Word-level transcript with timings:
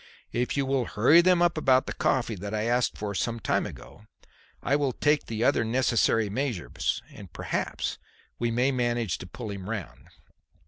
If 0.31 0.57
you 0.57 0.65
will 0.65 0.85
hurry 0.85 1.21
them 1.21 1.43
up 1.43 1.59
about 1.59 1.85
the 1.85 1.93
coffee 1.93 2.33
that 2.33 2.55
I 2.55 2.63
asked 2.63 2.97
for 2.97 3.13
some 3.13 3.39
time 3.39 3.67
ago, 3.67 4.07
I 4.63 4.75
will 4.75 4.93
take 4.93 5.27
the 5.27 5.43
other 5.43 5.63
necessary 5.63 6.27
measures, 6.27 7.03
and 7.11 7.31
perhaps 7.31 7.99
we 8.39 8.49
may 8.49 8.71
manage 8.71 9.19
to 9.19 9.27
pull 9.27 9.51
him 9.51 9.69
round." 9.69 10.07